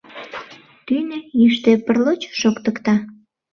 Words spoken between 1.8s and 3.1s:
прлоч! шоктыкта.